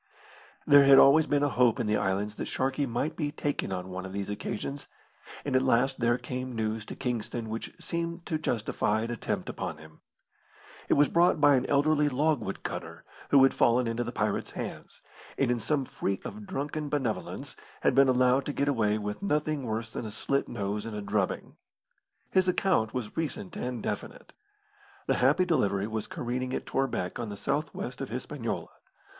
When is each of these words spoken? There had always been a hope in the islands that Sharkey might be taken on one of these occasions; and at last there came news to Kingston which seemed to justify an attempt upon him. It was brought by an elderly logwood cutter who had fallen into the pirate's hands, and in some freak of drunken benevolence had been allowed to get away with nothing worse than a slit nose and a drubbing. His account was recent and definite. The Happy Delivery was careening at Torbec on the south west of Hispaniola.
There 0.65 0.85
had 0.85 0.97
always 0.97 1.27
been 1.27 1.43
a 1.43 1.49
hope 1.49 1.79
in 1.79 1.85
the 1.85 1.95
islands 1.95 2.37
that 2.37 2.47
Sharkey 2.47 2.87
might 2.87 3.15
be 3.15 3.31
taken 3.31 3.71
on 3.71 3.89
one 3.89 4.03
of 4.03 4.11
these 4.13 4.31
occasions; 4.31 4.87
and 5.45 5.55
at 5.55 5.61
last 5.61 5.99
there 5.99 6.17
came 6.17 6.55
news 6.55 6.85
to 6.87 6.95
Kingston 6.95 7.49
which 7.49 7.71
seemed 7.79 8.25
to 8.25 8.39
justify 8.39 9.01
an 9.01 9.11
attempt 9.11 9.47
upon 9.47 9.77
him. 9.77 9.99
It 10.89 10.95
was 10.95 11.07
brought 11.07 11.39
by 11.39 11.53
an 11.53 11.67
elderly 11.67 12.09
logwood 12.09 12.63
cutter 12.63 13.03
who 13.29 13.43
had 13.43 13.53
fallen 13.53 13.85
into 13.85 14.03
the 14.03 14.11
pirate's 14.11 14.49
hands, 14.53 15.03
and 15.37 15.51
in 15.51 15.59
some 15.59 15.85
freak 15.85 16.25
of 16.25 16.47
drunken 16.47 16.89
benevolence 16.89 17.55
had 17.81 17.93
been 17.93 18.09
allowed 18.09 18.45
to 18.47 18.53
get 18.53 18.67
away 18.67 18.97
with 18.97 19.21
nothing 19.21 19.65
worse 19.67 19.91
than 19.91 20.07
a 20.07 20.09
slit 20.09 20.49
nose 20.49 20.83
and 20.83 20.95
a 20.95 21.01
drubbing. 21.03 21.57
His 22.31 22.47
account 22.47 22.91
was 22.91 23.15
recent 23.15 23.55
and 23.55 23.83
definite. 23.83 24.33
The 25.05 25.17
Happy 25.21 25.45
Delivery 25.45 25.85
was 25.85 26.07
careening 26.07 26.55
at 26.55 26.65
Torbec 26.65 27.19
on 27.19 27.29
the 27.29 27.37
south 27.37 27.71
west 27.75 28.01
of 28.01 28.09
Hispaniola. 28.09 28.71